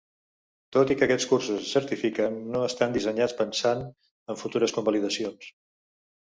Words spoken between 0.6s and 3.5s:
Tot i que aquests cursos es certifiquen, no estan dissenyats